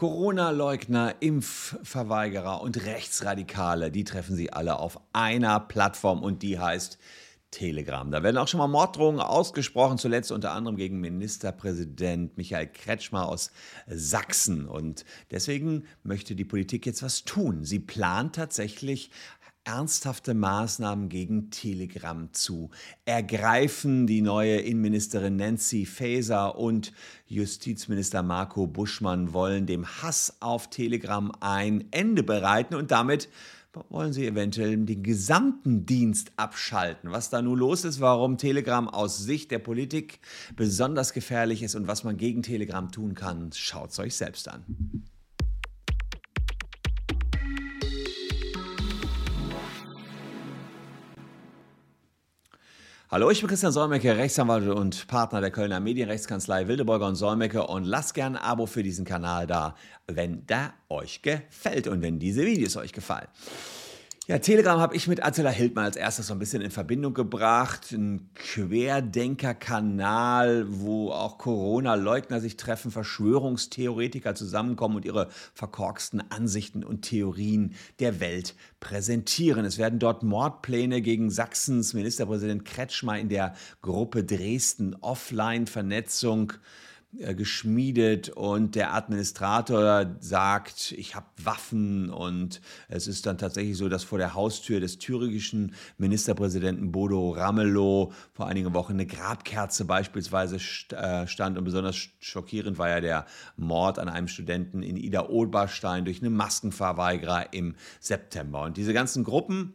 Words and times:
Corona-Leugner, 0.00 1.16
Impfverweigerer 1.20 2.62
und 2.62 2.86
Rechtsradikale, 2.86 3.90
die 3.90 4.04
treffen 4.04 4.34
sie 4.34 4.50
alle 4.50 4.78
auf 4.78 4.98
einer 5.12 5.60
Plattform 5.60 6.22
und 6.22 6.42
die 6.42 6.58
heißt 6.58 6.96
Telegram. 7.50 8.10
Da 8.10 8.22
werden 8.22 8.38
auch 8.38 8.48
schon 8.48 8.56
mal 8.56 8.66
Morddrohungen 8.66 9.20
ausgesprochen, 9.20 9.98
zuletzt 9.98 10.32
unter 10.32 10.52
anderem 10.52 10.78
gegen 10.78 11.00
Ministerpräsident 11.00 12.38
Michael 12.38 12.68
Kretschmer 12.68 13.28
aus 13.28 13.52
Sachsen. 13.88 14.66
Und 14.66 15.04
deswegen 15.32 15.84
möchte 16.02 16.34
die 16.34 16.46
Politik 16.46 16.86
jetzt 16.86 17.02
was 17.02 17.24
tun. 17.24 17.66
Sie 17.66 17.80
plant 17.80 18.36
tatsächlich 18.36 19.10
ernsthafte 19.70 20.34
Maßnahmen 20.34 21.08
gegen 21.08 21.50
Telegram 21.50 22.32
zu 22.32 22.70
ergreifen. 23.04 24.08
Die 24.08 24.20
neue 24.20 24.56
Innenministerin 24.56 25.36
Nancy 25.36 25.86
Faeser 25.86 26.58
und 26.58 26.92
Justizminister 27.26 28.24
Marco 28.24 28.66
Buschmann 28.66 29.32
wollen 29.32 29.66
dem 29.66 29.86
Hass 29.86 30.38
auf 30.40 30.70
Telegram 30.70 31.30
ein 31.38 31.84
Ende 31.92 32.24
bereiten 32.24 32.74
und 32.74 32.90
damit 32.90 33.28
wollen 33.88 34.12
sie 34.12 34.26
eventuell 34.26 34.76
den 34.76 35.04
gesamten 35.04 35.86
Dienst 35.86 36.32
abschalten. 36.36 37.12
Was 37.12 37.30
da 37.30 37.40
nun 37.40 37.56
los 37.56 37.84
ist, 37.84 38.00
warum 38.00 38.38
Telegram 38.38 38.88
aus 38.88 39.18
Sicht 39.18 39.52
der 39.52 39.60
Politik 39.60 40.18
besonders 40.56 41.12
gefährlich 41.12 41.62
ist 41.62 41.76
und 41.76 41.86
was 41.86 42.02
man 42.02 42.16
gegen 42.16 42.42
Telegram 42.42 42.90
tun 42.90 43.14
kann, 43.14 43.50
schaut 43.54 43.90
es 43.90 44.00
euch 44.00 44.16
selbst 44.16 44.48
an. 44.48 44.64
Hallo, 53.12 53.28
ich 53.28 53.40
bin 53.40 53.48
Christian 53.48 53.72
Solmecke, 53.72 54.16
Rechtsanwalt 54.16 54.68
und 54.68 55.08
Partner 55.08 55.40
der 55.40 55.50
Kölner 55.50 55.80
Medienrechtskanzlei 55.80 56.68
Wildeborger 56.68 57.08
und 57.08 57.16
Solmecke 57.16 57.66
und 57.66 57.82
lasst 57.82 58.14
gerne 58.14 58.40
ein 58.40 58.44
Abo 58.44 58.66
für 58.66 58.84
diesen 58.84 59.04
Kanal 59.04 59.48
da, 59.48 59.74
wenn 60.06 60.46
der 60.46 60.74
euch 60.88 61.20
gefällt 61.20 61.88
und 61.88 62.02
wenn 62.02 62.20
diese 62.20 62.46
Videos 62.46 62.76
euch 62.76 62.92
gefallen. 62.92 63.26
Ja, 64.30 64.38
Telegram 64.38 64.78
habe 64.78 64.94
ich 64.94 65.08
mit 65.08 65.24
Attila 65.24 65.50
Hildmann 65.50 65.86
als 65.86 65.96
erstes 65.96 66.28
so 66.28 66.34
ein 66.34 66.38
bisschen 66.38 66.62
in 66.62 66.70
Verbindung 66.70 67.14
gebracht. 67.14 67.90
Ein 67.90 68.30
Querdenker-Kanal, 68.36 70.66
wo 70.68 71.10
auch 71.10 71.36
Corona-Leugner 71.36 72.38
sich 72.38 72.56
treffen, 72.56 72.92
Verschwörungstheoretiker 72.92 74.36
zusammenkommen 74.36 74.94
und 74.94 75.04
ihre 75.04 75.30
verkorksten 75.52 76.22
Ansichten 76.30 76.84
und 76.84 77.02
Theorien 77.02 77.74
der 77.98 78.20
Welt 78.20 78.54
präsentieren. 78.78 79.64
Es 79.64 79.78
werden 79.78 79.98
dort 79.98 80.22
Mordpläne 80.22 81.02
gegen 81.02 81.32
Sachsens 81.32 81.92
Ministerpräsident 81.92 82.64
Kretschmer 82.64 83.18
in 83.18 83.30
der 83.30 83.56
Gruppe 83.82 84.22
Dresden 84.22 84.94
Offline-Vernetzung 85.00 86.52
äh, 86.52 86.89
geschmiedet 87.12 88.28
und 88.28 88.76
der 88.76 88.94
Administrator 88.94 90.14
sagt, 90.20 90.92
ich 90.92 91.16
habe 91.16 91.26
Waffen 91.42 92.08
und 92.08 92.60
es 92.88 93.08
ist 93.08 93.26
dann 93.26 93.36
tatsächlich 93.36 93.76
so, 93.76 93.88
dass 93.88 94.04
vor 94.04 94.18
der 94.18 94.34
Haustür 94.34 94.78
des 94.78 94.98
thüringischen 94.98 95.74
Ministerpräsidenten 95.98 96.92
Bodo 96.92 97.30
Ramelow 97.30 98.12
vor 98.32 98.46
einigen 98.46 98.74
Wochen 98.74 98.92
eine 98.92 99.06
Grabkerze 99.06 99.86
beispielsweise 99.86 100.58
äh, 100.94 101.26
stand 101.26 101.58
und 101.58 101.64
besonders 101.64 101.96
schockierend 102.20 102.78
war 102.78 102.88
ja 102.90 103.00
der 103.00 103.26
Mord 103.56 103.98
an 103.98 104.08
einem 104.08 104.28
Studenten 104.28 104.84
in 104.84 104.96
Ida 104.96 105.28
Oberstein 105.28 106.04
durch 106.04 106.22
einen 106.22 106.36
Maskenverweigerer 106.36 107.52
im 107.52 107.74
September. 107.98 108.62
Und 108.62 108.76
diese 108.76 108.92
ganzen 108.92 109.24
Gruppen, 109.24 109.74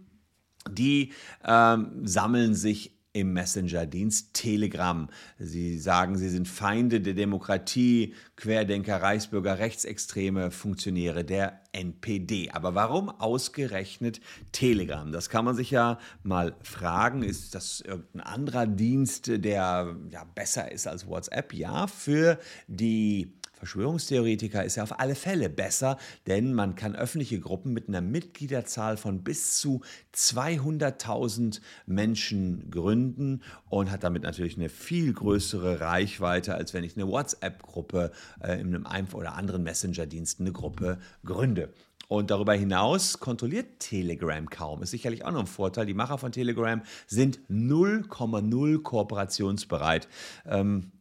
die 0.72 1.12
ähm, 1.46 2.08
sammeln 2.08 2.56
sich 2.56 2.95
im 3.16 3.32
Messenger-Dienst 3.32 4.34
Telegram. 4.34 5.08
Sie 5.40 5.80
sagen, 5.80 6.18
sie 6.18 6.28
sind 6.28 6.50
Feinde 6.50 7.00
der 7.00 7.14
Demokratie, 7.14 8.14
Querdenker, 8.36 9.02
Reichsbürger, 9.02 9.58
Rechtsextreme, 9.58 10.52
Funktionäre 10.52 11.24
der 11.24 11.62
NPD. 11.72 12.52
Aber 12.52 12.76
warum 12.76 13.10
ausgerechnet 13.10 14.20
Telegram? 14.52 15.14
Das 15.14 15.30
kann 15.30 15.46
man 15.46 15.56
sich 15.56 15.72
ja 15.72 15.98
mal 16.24 16.58
fragen. 16.62 17.24
Ist 17.24 17.56
das 17.56 17.80
irgendein 17.80 18.22
anderer 18.22 18.68
Dienst, 18.68 19.28
der 19.28 19.96
ja, 20.10 20.24
besser 20.36 20.70
ist 20.70 20.86
als 20.86 21.08
WhatsApp? 21.08 21.54
Ja, 21.54 21.88
für 21.88 22.38
die 22.68 23.32
Verschwörungstheoretiker 23.66 24.64
ist 24.64 24.76
ja 24.76 24.84
auf 24.84 25.00
alle 25.00 25.16
Fälle 25.16 25.50
besser, 25.50 25.98
denn 26.28 26.54
man 26.54 26.76
kann 26.76 26.96
öffentliche 26.96 27.40
Gruppen 27.40 27.74
mit 27.74 27.88
einer 27.88 28.02
Mitgliederzahl 28.02 28.96
von 28.96 29.24
bis 29.24 29.58
zu 29.58 29.82
200.000 30.14 31.62
Menschen 31.88 32.70
gründen 32.70 33.42
und 33.68 33.90
hat 33.90 34.04
damit 34.04 34.22
natürlich 34.22 34.56
eine 34.56 34.70
viel 34.70 35.12
größere 35.12 35.80
Reichweite, 35.82 36.54
als 36.54 36.76
wenn 36.76 36.84
ich 36.84 36.96
eine 36.96 37.08
WhatsApp-Gruppe 37.08 38.12
äh, 38.40 38.60
in 38.62 38.68
einem 38.68 38.86
einen 38.86 39.08
oder 39.14 39.34
anderen 39.34 39.64
Messenger-Dienst 39.64 40.42
eine 40.42 40.52
Gruppe 40.52 41.00
gründe. 41.24 41.74
Und 42.08 42.30
darüber 42.30 42.54
hinaus 42.54 43.20
kontrolliert 43.20 43.80
Telegram 43.80 44.48
kaum. 44.48 44.84
Ist 44.84 44.92
sicherlich 44.92 45.26
auch 45.26 45.32
noch 45.32 45.40
ein 45.40 45.48
Vorteil. 45.48 45.88
Die 45.88 45.96
Macher 45.96 46.20
von 46.20 46.32
Telegram 46.32 46.84
sind 47.08 47.40
0,0 47.50 48.84
kooperationsbereit. 48.84 50.08
Ähm, 50.46 50.92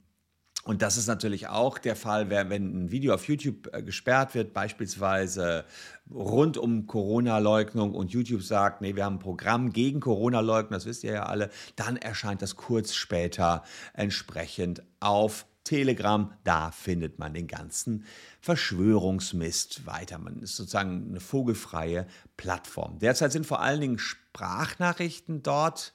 und 0.65 0.81
das 0.81 0.97
ist 0.97 1.07
natürlich 1.07 1.49
auch 1.49 1.77
der 1.77 1.95
Fall, 1.95 2.31
wenn 2.31 2.51
ein 2.51 2.91
Video 2.91 3.15
auf 3.15 3.29
YouTube 3.29 3.69
äh, 3.73 3.83
gesperrt 3.83 4.35
wird, 4.35 4.55
beispielsweise 4.55 5.65
rund 6.11 6.57
um 6.57 6.87
Corona-Leugnung 6.87 7.95
und 7.95 8.13
YouTube 8.13 8.43
sagt, 8.43 8.81
nee, 8.81 8.97
wir 8.97 9.05
haben 9.05 9.17
ein 9.17 9.21
Programm 9.21 9.73
gegen 9.73 10.01
Corona-Leugnung, 10.01 10.73
das 10.73 10.87
wisst 10.87 11.05
ihr 11.05 11.13
ja 11.13 11.27
alle, 11.27 11.51
dann 11.77 11.97
erscheint 11.97 12.41
das 12.41 12.57
kurz 12.57 12.95
später 12.95 13.63
entsprechend 13.93 14.83
auf 15.01 15.47
Telegram, 15.65 16.33
da 16.45 16.71
findet 16.71 17.19
man 17.19 17.33
den 17.33 17.47
ganzen 17.47 18.05
Verschwörungsmist 18.41 19.87
weiter. 19.87 20.19
Man 20.19 20.41
ist 20.41 20.57
sozusagen 20.57 21.09
eine 21.09 21.21
vogelfreie 21.21 22.07
Plattform. 22.37 22.99
Derzeit 22.99 23.33
sind 23.33 23.47
vor 23.47 23.61
allen 23.61 23.81
Dingen 23.81 23.99
Sprachnachrichten 23.99 25.43
dort 25.43 25.95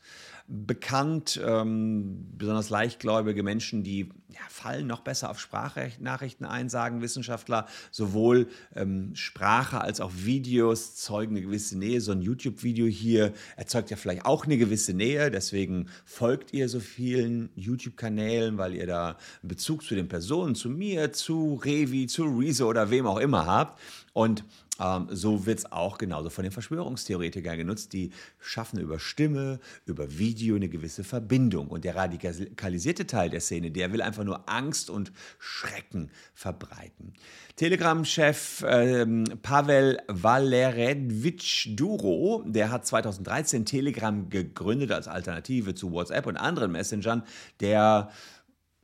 bekannt. 0.49 1.39
Ähm, 1.45 2.27
besonders 2.37 2.69
leichtgläubige 2.69 3.43
Menschen, 3.43 3.83
die 3.83 4.09
ja, 4.29 4.39
fallen 4.49 4.87
noch 4.87 5.01
besser 5.01 5.29
auf 5.29 5.39
Sprachnachrichten 5.39 6.45
ein, 6.45 6.69
sagen 6.69 7.01
Wissenschaftler. 7.01 7.67
Sowohl 7.91 8.47
ähm, 8.75 9.15
Sprache 9.15 9.81
als 9.81 10.01
auch 10.01 10.11
Videos 10.15 10.95
zeugen 10.95 11.35
eine 11.35 11.45
gewisse 11.45 11.77
Nähe. 11.77 12.01
So 12.01 12.11
ein 12.11 12.21
YouTube-Video 12.21 12.87
hier 12.87 13.33
erzeugt 13.57 13.91
ja 13.91 13.97
vielleicht 13.97 14.25
auch 14.25 14.45
eine 14.45 14.57
gewisse 14.57 14.93
Nähe. 14.93 15.29
Deswegen 15.29 15.87
folgt 16.03 16.51
ihr 16.51 16.67
so 16.67 16.79
vielen 16.79 17.49
YouTube-Kanälen, 17.55 18.57
weil 18.57 18.73
ihr 18.73 18.87
da 18.87 19.17
einen 19.41 19.49
Bezug 19.49 19.83
zu 19.83 19.93
den 19.93 20.07
Personen, 20.07 20.55
zu 20.55 20.69
mir, 20.69 21.13
zu 21.13 21.61
Revi, 21.63 22.07
zu 22.07 22.23
Rezo 22.23 22.67
oder 22.67 22.89
wem 22.89 23.05
auch 23.05 23.19
immer 23.19 23.45
habt. 23.45 23.79
Und 24.13 24.43
ähm, 24.79 25.07
so 25.09 25.45
wird 25.45 25.59
es 25.59 25.71
auch 25.71 25.97
genauso 25.97 26.29
von 26.29 26.43
den 26.43 26.51
Verschwörungstheoretikern 26.51 27.57
genutzt. 27.57 27.93
Die 27.93 28.11
schaffen 28.39 28.79
über 28.79 28.99
Stimme, 28.99 29.59
über 29.85 30.17
Video 30.17 30.55
eine 30.55 30.69
gewisse 30.69 31.03
Verbindung. 31.03 31.67
Und 31.67 31.83
der 31.85 31.95
radikalisierte 31.95 33.07
Teil 33.07 33.29
der 33.29 33.41
Szene, 33.41 33.71
der 33.71 33.91
will 33.91 34.01
einfach 34.01 34.23
nur 34.23 34.49
Angst 34.49 34.89
und 34.89 35.11
Schrecken 35.37 36.11
verbreiten. 36.33 37.13
Telegram-Chef 37.55 38.63
ähm, 38.67 39.25
Pavel 39.41 39.99
Valeredvich 40.07 41.73
Duro, 41.75 42.43
der 42.45 42.71
hat 42.71 42.85
2013 42.85 43.65
Telegram 43.65 44.29
gegründet 44.29 44.91
als 44.91 45.09
Alternative 45.09 45.75
zu 45.75 45.91
WhatsApp 45.91 46.25
und 46.25 46.37
anderen 46.37 46.71
Messengern, 46.71 47.23
der 47.59 48.11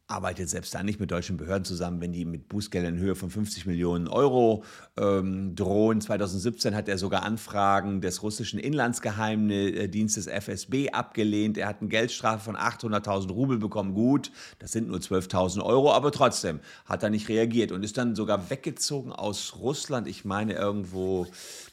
arbeitet 0.08 0.50
selbst 0.50 0.76
dann 0.76 0.86
nicht 0.86 1.00
mit 1.00 1.10
deutschen 1.10 1.38
Behörden 1.38 1.66
zusammen, 1.66 2.00
wenn 2.00 2.12
die 2.12 2.26
mit 2.26 2.48
Bußgeldern 2.48 2.96
in 2.96 3.00
Höhe 3.00 3.16
von 3.16 3.32
50 3.32 3.66
Millionen 3.66 4.08
Euro 4.08 4.64
ähm, 4.98 5.56
drohen. 5.56 6.00
2017 6.00 6.76
hat 6.76 6.88
er 6.88 7.00
sogar 7.00 7.24
Anfragen 7.24 8.02
des 8.02 8.22
russischen 8.22 8.60
Inlandsgeheimdienstes 8.60 10.28
FSB 10.28 10.92
abgelehnt. 10.92 11.58
Er 11.58 11.68
hat 11.68 11.82
eine 11.82 11.90
Geldstrafe 11.90 12.44
von 12.44 12.56
800.000 12.56 13.32
Rubel 13.32 13.58
bekommen. 13.58 13.96
Gut, 13.96 14.32
das 14.60 14.72
sind 14.72 14.90
nur 14.90 15.00
12.000 15.00 15.64
Euro, 15.64 15.92
aber 15.92 16.12
trotzdem 16.12 16.60
hat 16.86 17.02
er 17.02 17.10
nicht 17.10 17.28
reagiert 17.28 17.72
und 17.72 17.84
ist 17.84 17.98
dann 17.98 18.16
sogar 18.16 18.52
weggezogen 18.52 19.12
aus 19.12 19.56
Russland. 19.58 20.08
Ich 20.08 20.24
meine 20.24 20.54
irgendwo 20.54 21.25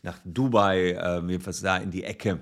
nach 0.02 0.18
Dubai, 0.24 0.92
äh, 0.92 1.20
jedenfalls 1.26 1.60
da 1.60 1.76
in 1.76 1.90
die 1.90 2.04
Ecke. 2.04 2.40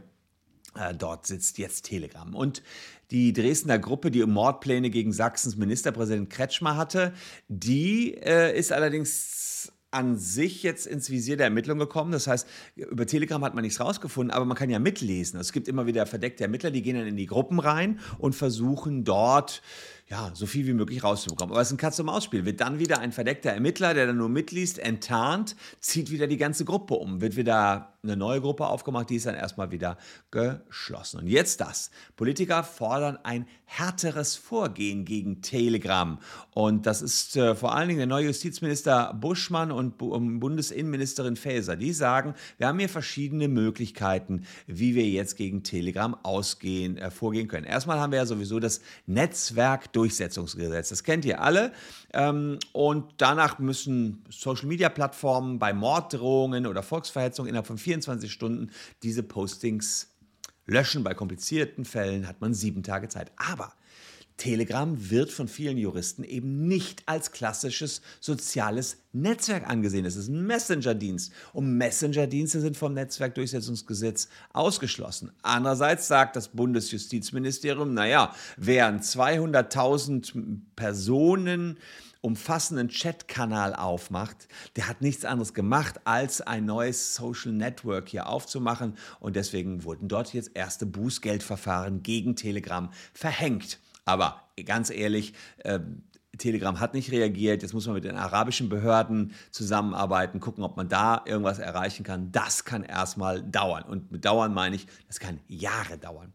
Äh, 0.76 0.94
dort 0.94 1.26
sitzt 1.26 1.58
jetzt 1.58 1.86
Telegram. 1.86 2.32
Und 2.32 2.62
die 3.10 3.32
Dresdner 3.32 3.78
Gruppe, 3.78 4.10
die 4.10 4.24
Mordpläne 4.24 4.90
gegen 4.90 5.12
Sachsens 5.12 5.56
Ministerpräsident 5.56 6.30
Kretschmer 6.30 6.76
hatte, 6.76 7.12
die 7.48 8.14
äh, 8.14 8.56
ist 8.56 8.72
allerdings 8.72 9.72
an 9.90 10.16
sich 10.16 10.62
jetzt 10.62 10.86
ins 10.86 11.10
Visier 11.10 11.36
der 11.36 11.46
Ermittlung 11.46 11.78
gekommen. 11.78 12.12
Das 12.12 12.26
heißt, 12.26 12.46
über 12.76 13.06
Telegram 13.06 13.44
hat 13.44 13.54
man 13.54 13.62
nichts 13.62 13.80
rausgefunden, 13.80 14.30
aber 14.30 14.44
man 14.44 14.56
kann 14.56 14.70
ja 14.70 14.78
mitlesen. 14.78 15.40
Es 15.40 15.52
gibt 15.52 15.66
immer 15.66 15.86
wieder 15.86 16.06
verdeckte 16.06 16.44
Ermittler, 16.44 16.70
die 16.70 16.82
gehen 16.82 16.96
dann 16.96 17.06
in 17.06 17.16
die 17.16 17.26
Gruppen 17.26 17.58
rein 17.58 17.98
und 18.18 18.34
versuchen 18.34 19.04
dort 19.04 19.62
ja, 20.10 20.32
so 20.34 20.46
viel 20.46 20.66
wie 20.66 20.72
möglich 20.72 21.04
rauszubekommen. 21.04 21.52
Aber 21.52 21.60
es 21.60 21.68
ist 21.68 21.74
ein 21.74 21.76
Katz-und-Maus-Spiel. 21.76 22.44
Wird 22.44 22.60
dann 22.60 22.80
wieder 22.80 22.98
ein 22.98 23.12
verdeckter 23.12 23.50
Ermittler, 23.50 23.94
der 23.94 24.08
dann 24.08 24.16
nur 24.16 24.28
mitliest, 24.28 24.80
enttarnt, 24.80 25.54
zieht 25.78 26.10
wieder 26.10 26.26
die 26.26 26.36
ganze 26.36 26.64
Gruppe 26.64 26.94
um. 26.94 27.20
Wird 27.20 27.36
wieder 27.36 27.94
eine 28.02 28.16
neue 28.16 28.40
Gruppe 28.40 28.66
aufgemacht, 28.66 29.10
die 29.10 29.16
ist 29.16 29.26
dann 29.26 29.34
erstmal 29.34 29.70
wieder 29.70 29.98
geschlossen. 30.30 31.20
Und 31.20 31.26
jetzt 31.26 31.60
das. 31.60 31.90
Politiker 32.16 32.64
fordern 32.64 33.18
ein 33.22 33.46
härteres 33.66 34.36
Vorgehen 34.36 35.04
gegen 35.04 35.42
Telegram. 35.42 36.18
Und 36.52 36.86
das 36.86 37.02
ist 37.02 37.36
äh, 37.36 37.54
vor 37.54 37.74
allen 37.74 37.88
Dingen 37.88 37.98
der 37.98 38.06
neue 38.06 38.26
Justizminister 38.26 39.14
Buschmann 39.14 39.70
und 39.70 39.98
Bu 39.98 40.18
Bundesinnenministerin 40.18 41.36
Faeser. 41.36 41.76
Die 41.76 41.92
sagen, 41.92 42.34
wir 42.58 42.66
haben 42.66 42.78
hier 42.78 42.88
verschiedene 42.88 43.48
Möglichkeiten, 43.48 44.44
wie 44.66 44.94
wir 44.94 45.06
jetzt 45.06 45.36
gegen 45.36 45.62
Telegram 45.62 46.16
ausgehen, 46.24 46.96
äh, 46.96 47.10
vorgehen 47.10 47.48
können. 47.48 47.66
Erstmal 47.66 48.00
haben 48.00 48.12
wir 48.12 48.18
ja 48.18 48.26
sowieso 48.26 48.58
das 48.58 48.80
Netzwerkdurchsetzungsgesetz. 50.00 50.88
Das 50.88 51.04
kennt 51.04 51.24
ihr 51.24 51.40
alle. 51.40 51.72
Ähm, 52.12 52.58
und 52.72 53.12
danach 53.18 53.58
müssen 53.58 54.24
Social-Media-Plattformen 54.28 55.58
bei 55.58 55.72
Morddrohungen 55.72 56.66
oder 56.66 56.82
Volksverhetzung 56.82 57.46
innerhalb 57.46 57.66
von 57.66 57.78
24 57.78 58.32
Stunden 58.32 58.70
diese 59.02 59.22
Postings 59.22 60.08
löschen. 60.66 61.04
Bei 61.04 61.14
komplizierten 61.14 61.84
Fällen 61.84 62.26
hat 62.26 62.40
man 62.40 62.54
sieben 62.54 62.82
Tage 62.82 63.08
Zeit. 63.08 63.32
Aber 63.36 63.72
Telegram 64.40 65.10
wird 65.10 65.30
von 65.30 65.48
vielen 65.48 65.76
Juristen 65.76 66.24
eben 66.24 66.66
nicht 66.66 67.02
als 67.04 67.30
klassisches 67.30 68.00
soziales 68.20 68.96
Netzwerk 69.12 69.68
angesehen. 69.68 70.06
Es 70.06 70.16
ist 70.16 70.28
ein 70.28 70.46
Messenger-Dienst 70.46 71.30
und 71.52 71.76
Messenger-Dienste 71.76 72.62
sind 72.62 72.74
vom 72.74 72.94
Netzwerkdurchsetzungsgesetz 72.94 74.28
ausgeschlossen. 74.54 75.30
Andererseits 75.42 76.08
sagt 76.08 76.36
das 76.36 76.48
Bundesjustizministerium, 76.48 77.92
naja, 77.92 78.34
wer 78.56 78.90
200.000 78.90 80.60
Personen 80.74 81.78
umfassenden 82.22 82.88
Chatkanal 82.88 83.74
aufmacht, 83.74 84.48
der 84.76 84.88
hat 84.88 85.02
nichts 85.02 85.26
anderes 85.26 85.52
gemacht, 85.52 86.00
als 86.04 86.40
ein 86.40 86.64
neues 86.64 87.14
Social 87.14 87.52
Network 87.52 88.08
hier 88.08 88.26
aufzumachen. 88.26 88.96
Und 89.20 89.36
deswegen 89.36 89.84
wurden 89.84 90.08
dort 90.08 90.32
jetzt 90.32 90.52
erste 90.54 90.86
Bußgeldverfahren 90.86 92.02
gegen 92.02 92.36
Telegram 92.36 92.90
verhängt. 93.12 93.78
Aber 94.04 94.42
ganz 94.64 94.90
ehrlich, 94.90 95.34
äh, 95.58 95.80
Telegram 96.38 96.80
hat 96.80 96.94
nicht 96.94 97.12
reagiert. 97.12 97.62
Jetzt 97.62 97.74
muss 97.74 97.86
man 97.86 97.94
mit 97.94 98.04
den 98.04 98.16
arabischen 98.16 98.68
Behörden 98.68 99.32
zusammenarbeiten, 99.50 100.40
gucken, 100.40 100.64
ob 100.64 100.76
man 100.76 100.88
da 100.88 101.22
irgendwas 101.26 101.58
erreichen 101.58 102.04
kann. 102.04 102.32
Das 102.32 102.64
kann 102.64 102.82
erstmal 102.82 103.42
dauern. 103.42 103.84
Und 103.84 104.10
mit 104.10 104.24
dauern 104.24 104.52
meine 104.54 104.76
ich, 104.76 104.86
das 105.06 105.20
kann 105.20 105.40
Jahre 105.46 105.98
dauern. 105.98 106.32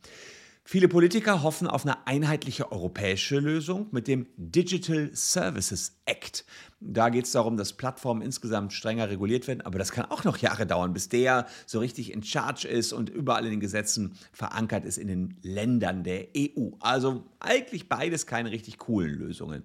Viele 0.67 0.87
Politiker 0.87 1.43
hoffen 1.43 1.67
auf 1.67 1.85
eine 1.85 2.07
einheitliche 2.07 2.71
europäische 2.71 3.37
Lösung 3.37 3.87
mit 3.91 4.07
dem 4.07 4.25
Digital 4.35 5.11
Services 5.13 5.99
Act. 6.05 6.43
Da 6.81 7.07
geht 7.07 7.25
es 7.25 7.31
darum, 7.31 7.55
dass 7.55 7.73
Plattformen 7.73 8.21
insgesamt 8.21 8.73
strenger 8.73 9.09
reguliert 9.09 9.47
werden, 9.47 9.61
aber 9.61 9.79
das 9.79 9.93
kann 9.93 10.05
auch 10.11 10.25
noch 10.25 10.37
Jahre 10.37 10.67
dauern, 10.67 10.91
bis 10.91 11.07
der 11.07 11.47
so 11.65 11.79
richtig 11.79 12.11
in 12.11 12.21
Charge 12.21 12.67
ist 12.67 12.91
und 12.91 13.09
überall 13.09 13.45
in 13.45 13.51
den 13.51 13.59
Gesetzen 13.61 14.17
verankert 14.33 14.83
ist 14.83 14.97
in 14.97 15.07
den 15.07 15.37
Ländern 15.41 16.03
der 16.03 16.27
EU. 16.37 16.71
Also 16.81 17.23
eigentlich 17.39 17.87
beides 17.87 18.27
keine 18.27 18.51
richtig 18.51 18.77
coolen 18.77 19.17
Lösungen. 19.17 19.63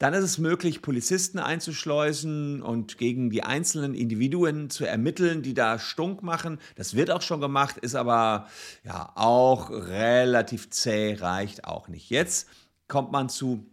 Dann 0.00 0.14
ist 0.14 0.24
es 0.24 0.38
möglich, 0.38 0.82
Polizisten 0.82 1.38
einzuschleusen 1.38 2.60
und 2.60 2.98
gegen 2.98 3.30
die 3.30 3.44
einzelnen 3.44 3.94
Individuen 3.94 4.68
zu 4.68 4.84
ermitteln, 4.84 5.42
die 5.42 5.54
da 5.54 5.78
Stunk 5.78 6.24
machen. 6.24 6.58
Das 6.74 6.94
wird 6.94 7.12
auch 7.12 7.22
schon 7.22 7.40
gemacht, 7.40 7.78
ist 7.78 7.94
aber 7.94 8.48
ja 8.84 9.12
auch 9.14 9.70
relativ 9.70 10.70
zäh, 10.70 11.14
reicht 11.14 11.64
auch 11.64 11.86
nicht. 11.86 12.10
Jetzt 12.10 12.48
kommt 12.88 13.12
man 13.12 13.28
zu 13.28 13.64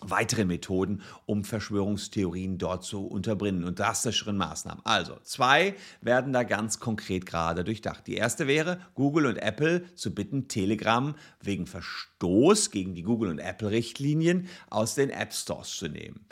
weitere 0.00 0.44
Methoden, 0.44 1.02
um 1.26 1.44
Verschwörungstheorien 1.44 2.58
dort 2.58 2.84
zu 2.84 3.06
unterbringen 3.06 3.64
und 3.64 3.78
drastischeren 3.78 4.36
Maßnahmen. 4.36 4.84
Also, 4.84 5.16
zwei 5.22 5.74
werden 6.00 6.32
da 6.32 6.42
ganz 6.42 6.80
konkret 6.80 7.26
gerade 7.26 7.64
durchdacht. 7.64 8.06
Die 8.06 8.16
erste 8.16 8.46
wäre, 8.46 8.80
Google 8.94 9.26
und 9.26 9.36
Apple 9.36 9.84
zu 9.94 10.14
bitten, 10.14 10.48
Telegram 10.48 11.14
wegen 11.40 11.66
Verstoß 11.66 12.70
gegen 12.70 12.94
die 12.94 13.02
Google- 13.02 13.30
und 13.30 13.38
Apple-Richtlinien 13.38 14.48
aus 14.68 14.94
den 14.94 15.10
App 15.10 15.32
Stores 15.32 15.76
zu 15.76 15.88
nehmen. 15.88 16.26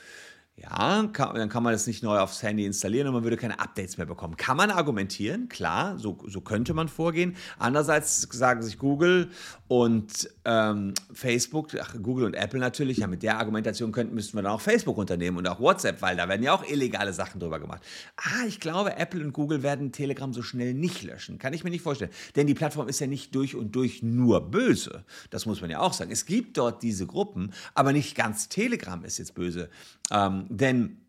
Ja, 0.55 1.09
kann, 1.15 1.35
dann 1.35 1.49
kann 1.49 1.63
man 1.63 1.73
das 1.73 1.87
nicht 1.87 2.03
neu 2.03 2.19
aufs 2.19 2.43
Handy 2.43 2.67
installieren 2.67 3.09
und 3.09 3.15
man 3.15 3.25
würde 3.25 3.39
keine 3.39 3.59
Updates 3.59 3.97
mehr 3.97 4.07
bekommen. 4.07 4.37
Kann 4.37 4.59
man 4.59 4.71
argumentieren, 4.71 5.49
klar, 5.49 5.99
so, 5.99 6.19
so 6.27 6.43
könnte 6.43 6.75
man 6.75 6.89
vorgehen. 6.89 7.37
Andererseits 7.59 8.29
sagen 8.31 8.63
sich 8.63 8.79
Google 8.79 9.31
und 9.67 10.29
ähm, 10.45 10.93
Facebook, 11.15 11.71
ach, 11.81 11.95
Google 12.03 12.27
und 12.27 12.35
Apple 12.35 12.61
natürlich, 12.61 12.99
ja, 12.99 13.07
mit 13.07 13.23
der 13.23 13.39
Argumentation 13.39 13.93
könnten, 13.93 14.15
müssten 14.15 14.37
wir 14.37 14.43
dann 14.43 14.53
auch 14.53 14.61
Facebook 14.61 14.99
unternehmen 14.99 15.39
und 15.39 15.49
auch 15.49 15.59
WhatsApp, 15.59 16.03
weil 16.03 16.17
da 16.17 16.29
werden 16.29 16.43
ja 16.43 16.53
auch 16.53 16.69
illegale 16.69 17.15
Sachen 17.15 17.41
drüber 17.41 17.59
gemacht. 17.59 17.83
Ah, 18.17 18.45
ich 18.47 18.61
glaube, 18.61 18.99
Apple 18.99 19.25
und 19.25 19.33
Google 19.33 19.63
werden 19.63 19.91
Telegram 19.91 20.35
so 20.35 20.43
schnell 20.43 20.75
nicht 20.75 21.03
löschen. 21.03 21.39
Kann 21.39 21.55
ich 21.55 21.65
mir 21.65 21.71
nicht 21.71 21.83
vorstellen. 21.83 22.11
Denn 22.37 22.47
die 22.47 22.55
Plattform 22.55 22.89
ist 22.89 23.01
ja 23.01 23.07
nicht 23.07 23.35
durch 23.35 23.57
und 23.57 23.75
durch 23.75 24.03
nur 24.03 24.51
böse. 24.51 25.05
Das 25.31 25.47
muss 25.47 25.63
man 25.63 25.71
ja 25.71 25.81
auch 25.81 25.95
sagen. 25.95 26.11
Es 26.11 26.27
gibt 26.27 26.59
dort 26.59 26.83
diese 26.83 27.07
Gruppen, 27.07 27.55
aber 27.73 27.95
nicht 27.95 28.15
ganz 28.15 28.51
Telegram 28.51 29.03
ist 29.03 29.17
jetzt 29.17 29.35
böse. 29.35 29.71
Ähm, 30.11 30.42
denn 30.49 31.03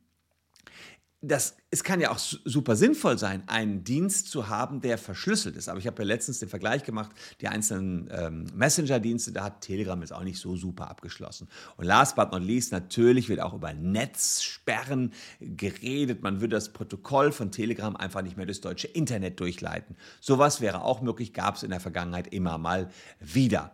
das, 1.26 1.56
es 1.72 1.86
kann 1.86 2.02
ja 2.02 2.12
auch 2.12 2.20
super 2.20 2.76
sinnvoll 2.76 3.18
sein, 3.18 3.44
einen 3.48 3.86
Dienst 3.86 4.30
zu 4.30 4.50
haben, 4.50 4.82
der 4.82 4.98
verschlüsselt 4.98 5.56
ist. 5.56 5.70
Aber 5.70 5.80
ich 5.80 5.88
habe 5.88 6.02
ja 6.02 6.06
letztens 6.06 6.40
den 6.40 6.50
Vergleich 6.50 6.84
gemacht, 6.84 7.12
die 7.40 7.48
einzelnen 7.48 8.10
ähm, 8.12 8.46
Messenger-Dienste, 8.54 9.32
da 9.32 9.46
hat 9.46 9.62
Telegram 9.62 10.00
jetzt 10.02 10.12
auch 10.12 10.26
nicht 10.26 10.38
so 10.38 10.58
super 10.58 10.90
abgeschlossen. 10.90 11.48
Und 11.78 11.86
last 11.86 12.18
but 12.18 12.34
not 12.34 12.44
least, 12.44 12.74
natürlich 12.74 13.30
wird 13.30 13.40
auch 13.40 13.54
über 13.54 13.74
Netzsperren 13.74 15.14
geredet. 15.40 16.22
Man 16.24 16.42
würde 16.42 16.58
das 16.58 16.74
Protokoll 16.74 17.32
von 17.32 17.52
Telegram 17.52 17.96
einfach 17.96 18.22
nicht 18.22 18.36
mehr 18.36 18.46
durchs 18.46 18.62
deutsche 18.62 18.88
Internet 18.88 19.40
durchleiten. 19.40 19.96
Sowas 20.20 20.60
wäre 20.60 20.82
auch 20.82 21.02
möglich, 21.02 21.32
gab 21.32 21.56
es 21.56 21.64
in 21.64 21.70
der 21.70 21.80
Vergangenheit 21.80 22.34
immer 22.34 22.58
mal 22.58 22.90
wieder. 23.22 23.74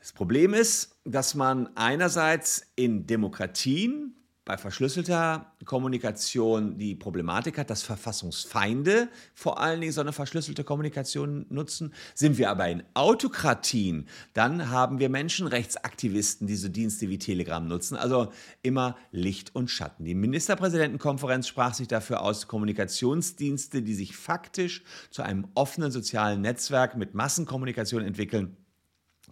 Das 0.00 0.12
Problem 0.12 0.52
ist, 0.52 0.96
dass 1.04 1.36
man 1.36 1.68
einerseits 1.76 2.66
in 2.74 3.06
Demokratien 3.06 4.16
bei 4.44 4.56
verschlüsselter 4.56 5.52
Kommunikation 5.64 6.76
die 6.76 6.96
Problematik 6.96 7.58
hat, 7.58 7.70
dass 7.70 7.84
Verfassungsfeinde 7.84 9.08
vor 9.34 9.60
allen 9.60 9.80
Dingen 9.80 9.92
so 9.92 10.00
eine 10.00 10.12
verschlüsselte 10.12 10.64
Kommunikation 10.64 11.46
nutzen. 11.48 11.94
Sind 12.14 12.38
wir 12.38 12.50
aber 12.50 12.68
in 12.68 12.82
Autokratien, 12.94 14.08
dann 14.34 14.70
haben 14.70 14.98
wir 14.98 15.08
Menschenrechtsaktivisten, 15.10 16.48
die 16.48 16.56
so 16.56 16.68
Dienste 16.68 17.08
wie 17.08 17.18
Telegram 17.18 17.66
nutzen. 17.66 17.96
Also 17.96 18.32
immer 18.62 18.96
Licht 19.12 19.54
und 19.54 19.70
Schatten. 19.70 20.04
Die 20.04 20.14
Ministerpräsidentenkonferenz 20.14 21.46
sprach 21.46 21.74
sich 21.74 21.86
dafür 21.86 22.22
aus, 22.22 22.48
Kommunikationsdienste, 22.48 23.82
die 23.82 23.94
sich 23.94 24.16
faktisch 24.16 24.82
zu 25.10 25.22
einem 25.22 25.46
offenen 25.54 25.92
sozialen 25.92 26.40
Netzwerk 26.40 26.96
mit 26.96 27.14
Massenkommunikation 27.14 28.02
entwickeln, 28.02 28.56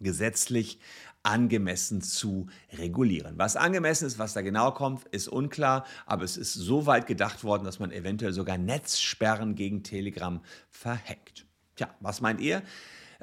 gesetzlich 0.01 0.81
angemessen 1.23 2.01
zu 2.01 2.47
regulieren. 2.73 3.35
Was 3.37 3.57
angemessen 3.57 4.07
ist, 4.07 4.19
was 4.19 4.33
da 4.33 4.41
genau 4.41 4.73
kommt, 4.73 5.07
ist 5.09 5.29
unklar, 5.29 5.85
aber 6.07 6.25
es 6.25 6.37
ist 6.37 6.55
so 6.55 6.87
weit 6.87 7.07
gedacht 7.07 7.45
worden, 7.45 7.65
dass 7.65 7.79
man 7.79 7.93
eventuell 7.93 8.33
sogar 8.33 8.59
Netzsperren 8.59 9.55
gegen 9.55 9.83
Telegram 9.83 10.41
verhängt. 10.71 11.47
Tja, 11.77 11.95
was 12.01 12.21
meint 12.21 12.41
ihr? 12.41 12.63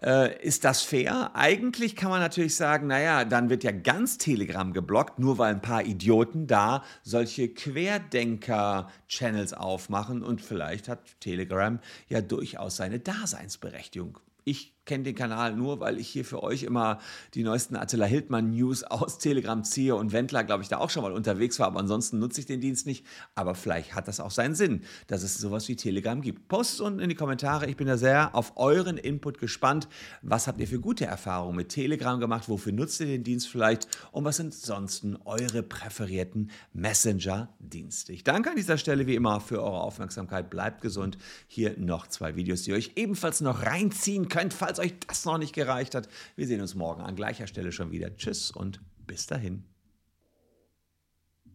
Äh, 0.01 0.41
ist 0.43 0.63
das 0.63 0.83
fair? 0.83 1.31
Eigentlich 1.33 1.95
kann 1.95 2.11
man 2.11 2.19
natürlich 2.19 2.55
sagen, 2.55 2.85
naja, 2.85 3.25
dann 3.25 3.49
wird 3.49 3.63
ja 3.63 3.71
ganz 3.71 4.19
Telegram 4.19 4.73
geblockt, 4.73 5.17
nur 5.17 5.39
weil 5.39 5.55
ein 5.55 5.61
paar 5.61 5.83
Idioten 5.83 6.45
da 6.45 6.83
solche 7.01 7.49
Querdenker-Channels 7.49 9.53
aufmachen 9.53 10.21
und 10.21 10.41
vielleicht 10.41 10.87
hat 10.87 11.19
Telegram 11.19 11.79
ja 12.09 12.21
durchaus 12.21 12.75
seine 12.75 12.99
Daseinsberechtigung. 12.99 14.19
Ich 14.43 14.76
kenne 14.87 15.03
den 15.03 15.13
Kanal 15.13 15.55
nur, 15.55 15.79
weil 15.79 15.99
ich 15.99 16.07
hier 16.07 16.25
für 16.25 16.41
euch 16.41 16.63
immer 16.63 16.99
die 17.35 17.43
neuesten 17.43 17.75
Attila 17.75 18.05
Hildmann 18.05 18.49
News 18.49 18.83
aus 18.83 19.19
Telegram 19.19 19.63
ziehe 19.63 19.95
und 19.95 20.13
Wendler, 20.13 20.43
glaube 20.43 20.63
ich, 20.63 20.69
da 20.69 20.77
auch 20.79 20.89
schon 20.89 21.03
mal 21.03 21.11
unterwegs 21.11 21.59
war. 21.59 21.67
Aber 21.67 21.79
ansonsten 21.79 22.17
nutze 22.17 22.39
ich 22.39 22.47
den 22.47 22.61
Dienst 22.61 22.87
nicht. 22.87 23.05
Aber 23.35 23.53
vielleicht 23.53 23.93
hat 23.93 24.07
das 24.07 24.19
auch 24.19 24.31
seinen 24.31 24.55
Sinn, 24.55 24.81
dass 25.05 25.21
es 25.21 25.37
sowas 25.37 25.67
wie 25.67 25.75
Telegram 25.75 26.21
gibt. 26.21 26.47
Postet 26.47 26.81
unten 26.81 26.99
in 26.99 27.09
die 27.09 27.15
Kommentare. 27.15 27.67
Ich 27.67 27.77
bin 27.77 27.87
da 27.87 27.97
sehr 27.97 28.33
auf 28.33 28.53
euren 28.55 28.97
Input 28.97 29.37
gespannt. 29.37 29.87
Was 30.21 30.47
habt 30.47 30.59
ihr 30.59 30.67
für 30.67 30.79
gute 30.79 31.05
Erfahrungen 31.05 31.55
mit 31.55 31.69
Telegram 31.69 32.19
gemacht? 32.19 32.49
Wofür 32.49 32.71
nutzt 32.71 32.99
ihr 33.01 33.07
den 33.07 33.23
Dienst 33.23 33.49
vielleicht? 33.49 33.87
Und 34.11 34.23
was 34.23 34.37
sind 34.37 34.53
sonst 34.53 35.05
eure 35.25 35.61
präferierten 35.61 36.49
Messenger-Dienste? 36.73 38.13
Ich 38.13 38.23
danke 38.23 38.49
an 38.51 38.55
dieser 38.55 38.77
Stelle 38.77 39.05
wie 39.05 39.15
immer 39.15 39.41
für 39.41 39.61
eure 39.61 39.81
Aufmerksamkeit. 39.81 40.49
Bleibt 40.49 40.81
gesund. 40.81 41.17
Hier 41.47 41.75
noch 41.77 42.07
zwei 42.07 42.35
Videos, 42.35 42.63
die 42.63 42.71
ihr 42.71 42.77
euch 42.77 42.93
ebenfalls 42.95 43.41
noch 43.41 43.63
reinziehen 43.63 44.29
könnt, 44.29 44.53
falls 44.77 44.79
euch 44.79 44.99
das 45.07 45.25
noch 45.25 45.37
nicht 45.37 45.53
gereicht 45.53 45.95
hat. 45.95 46.07
Wir 46.35 46.47
sehen 46.47 46.61
uns 46.61 46.75
morgen 46.75 47.01
an 47.01 47.15
gleicher 47.15 47.47
Stelle 47.47 47.71
schon 47.71 47.91
wieder. 47.91 48.15
Tschüss 48.15 48.51
und 48.51 48.79
bis 49.05 49.27
dahin. 49.27 49.63